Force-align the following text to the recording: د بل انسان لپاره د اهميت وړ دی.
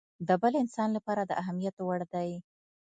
د 0.27 0.29
بل 0.41 0.53
انسان 0.63 0.89
لپاره 0.97 1.21
د 1.25 1.31
اهميت 1.41 1.75
وړ 1.79 2.01
دی. 2.13 2.31